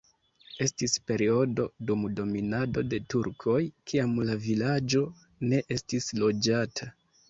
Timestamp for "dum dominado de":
1.91-3.01